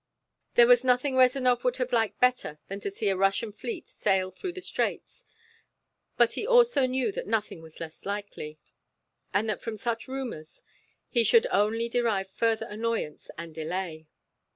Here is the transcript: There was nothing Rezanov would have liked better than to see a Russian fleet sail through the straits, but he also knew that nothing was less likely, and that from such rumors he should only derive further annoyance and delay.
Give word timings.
There 0.55 0.65
was 0.65 0.83
nothing 0.83 1.15
Rezanov 1.15 1.63
would 1.63 1.77
have 1.77 1.91
liked 1.91 2.19
better 2.19 2.57
than 2.69 2.79
to 2.79 2.89
see 2.89 3.09
a 3.09 3.15
Russian 3.15 3.51
fleet 3.51 3.87
sail 3.87 4.31
through 4.31 4.53
the 4.53 4.59
straits, 4.61 5.25
but 6.17 6.33
he 6.33 6.47
also 6.47 6.87
knew 6.87 7.11
that 7.11 7.27
nothing 7.27 7.61
was 7.61 7.79
less 7.79 8.03
likely, 8.03 8.57
and 9.31 9.47
that 9.47 9.61
from 9.61 9.77
such 9.77 10.07
rumors 10.07 10.63
he 11.07 11.23
should 11.23 11.45
only 11.51 11.87
derive 11.87 12.27
further 12.31 12.65
annoyance 12.65 13.29
and 13.37 13.53
delay. 13.53 14.07